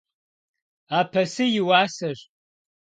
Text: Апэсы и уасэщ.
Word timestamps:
Апэсы 0.99 1.45
и 1.59 1.61
уасэщ. 1.67 2.19